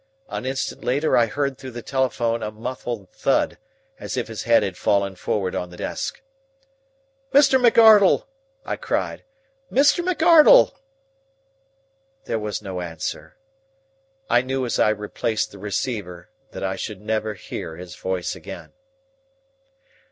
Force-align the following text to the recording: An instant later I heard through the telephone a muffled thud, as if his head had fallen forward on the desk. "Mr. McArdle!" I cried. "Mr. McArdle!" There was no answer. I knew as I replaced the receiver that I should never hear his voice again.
An 0.29 0.47
instant 0.47 0.83
later 0.83 1.15
I 1.15 1.27
heard 1.27 1.59
through 1.59 1.69
the 1.77 1.83
telephone 1.83 2.41
a 2.41 2.49
muffled 2.49 3.11
thud, 3.11 3.59
as 3.99 4.17
if 4.17 4.29
his 4.29 4.41
head 4.45 4.63
had 4.63 4.75
fallen 4.75 5.15
forward 5.15 5.53
on 5.53 5.69
the 5.69 5.77
desk. 5.77 6.23
"Mr. 7.31 7.63
McArdle!" 7.63 8.25
I 8.65 8.77
cried. 8.77 9.21
"Mr. 9.71 10.03
McArdle!" 10.03 10.71
There 12.25 12.39
was 12.39 12.63
no 12.63 12.81
answer. 12.81 13.37
I 14.27 14.41
knew 14.41 14.65
as 14.65 14.79
I 14.79 14.89
replaced 14.89 15.51
the 15.51 15.59
receiver 15.59 16.29
that 16.49 16.63
I 16.63 16.77
should 16.77 16.99
never 17.01 17.35
hear 17.35 17.75
his 17.75 17.95
voice 17.95 18.35
again. 18.35 18.71